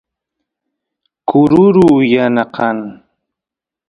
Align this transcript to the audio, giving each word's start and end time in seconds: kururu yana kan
kururu 1.27 1.87
yana 2.13 2.43
kan 2.55 2.77